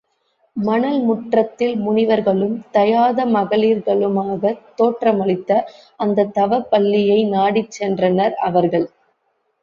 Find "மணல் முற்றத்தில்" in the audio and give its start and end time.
0.55-1.75